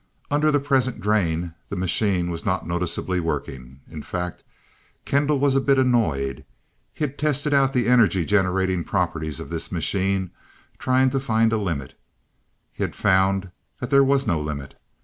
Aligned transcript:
Under 0.31 0.49
the 0.49 0.59
present 0.59 0.99
drain, 0.99 1.53
the 1.69 1.75
machine 1.75 2.31
was 2.31 2.43
not 2.43 2.65
noticeably 2.67 3.19
working. 3.19 3.81
In 3.87 4.01
fact, 4.01 4.41
Kendall 5.05 5.37
was 5.37 5.55
a 5.55 5.61
bit 5.61 5.77
annoyed. 5.77 6.43
He 6.91 7.03
had 7.03 7.19
tested 7.19 7.53
out 7.53 7.71
the 7.71 7.85
energy 7.87 8.25
generating 8.25 8.83
properties 8.83 9.39
of 9.39 9.49
this 9.51 9.71
machine, 9.71 10.31
trying 10.79 11.11
to 11.11 11.19
find 11.19 11.53
a 11.53 11.57
limit. 11.57 11.93
He 12.73 12.81
had 12.83 12.95
found 12.95 13.51
there 13.79 14.03
was 14.03 14.25
no 14.25 14.41
limit. 14.41 14.73